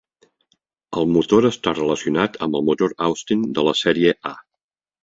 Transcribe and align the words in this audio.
El 1.01 1.05
motor 1.17 1.47
està 1.51 1.75
relacionat 1.75 2.41
amb 2.47 2.59
el 2.61 2.67
motor 2.71 2.99
Austin 3.11 3.47
de 3.61 3.71
la 3.71 3.77
sèrie 3.85 4.21
A. 4.35 4.39